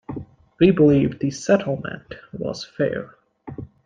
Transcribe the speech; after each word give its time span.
We 0.59 0.71
believe 0.71 1.19
the 1.19 1.29
settlement 1.29 2.15
was 2.33 2.65
fair. 2.65 3.19